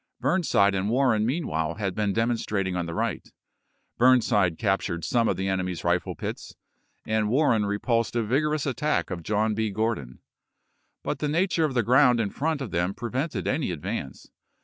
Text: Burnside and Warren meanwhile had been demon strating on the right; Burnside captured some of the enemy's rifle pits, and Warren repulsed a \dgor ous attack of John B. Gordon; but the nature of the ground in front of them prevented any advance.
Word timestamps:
Burnside 0.19 0.73
and 0.73 0.89
Warren 0.89 1.27
meanwhile 1.27 1.75
had 1.75 1.93
been 1.93 2.11
demon 2.11 2.35
strating 2.35 2.75
on 2.75 2.87
the 2.87 2.95
right; 2.95 3.31
Burnside 3.99 4.57
captured 4.57 5.05
some 5.05 5.27
of 5.27 5.37
the 5.37 5.47
enemy's 5.47 5.83
rifle 5.83 6.15
pits, 6.15 6.55
and 7.05 7.29
Warren 7.29 7.67
repulsed 7.67 8.15
a 8.15 8.23
\dgor 8.23 8.55
ous 8.55 8.65
attack 8.65 9.11
of 9.11 9.21
John 9.21 9.53
B. 9.53 9.69
Gordon; 9.69 10.17
but 11.03 11.19
the 11.19 11.29
nature 11.29 11.65
of 11.65 11.75
the 11.75 11.83
ground 11.83 12.19
in 12.19 12.31
front 12.31 12.61
of 12.61 12.71
them 12.71 12.95
prevented 12.95 13.47
any 13.47 13.69
advance. 13.69 14.31